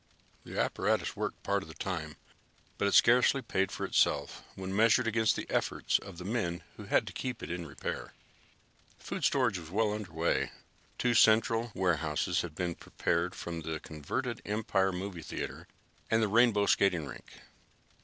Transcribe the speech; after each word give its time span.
The 0.45 0.59
apparatus 0.59 1.15
worked 1.15 1.43
part 1.43 1.61
of 1.61 1.69
the 1.69 1.75
time, 1.75 2.15
but 2.79 2.87
it 2.87 2.95
scarcely 2.95 3.43
paid 3.43 3.71
for 3.71 3.85
itself 3.85 4.41
when 4.55 4.75
measured 4.75 5.05
against 5.05 5.35
the 5.35 5.47
efforts 5.47 5.99
of 5.99 6.17
the 6.17 6.25
men 6.25 6.63
who 6.75 6.85
had 6.85 7.05
to 7.05 7.13
keep 7.13 7.43
it 7.43 7.51
in 7.51 7.67
repair. 7.67 8.15
The 8.97 9.03
food 9.03 9.23
storage 9.23 9.57
program 9.57 9.61
was 9.75 9.85
well 9.85 9.93
underway. 9.93 10.51
Two 10.97 11.13
central 11.13 11.71
warehouses 11.75 12.41
had 12.41 12.55
been 12.55 12.73
prepared 12.73 13.35
from 13.35 13.61
the 13.61 13.79
converted 13.79 14.41
Empire 14.43 14.91
Movie 14.91 15.21
Theater, 15.21 15.67
and 16.09 16.19
the 16.23 16.27
Rainbow 16.27 16.65
Skating 16.65 17.05
Rink. 17.05 17.35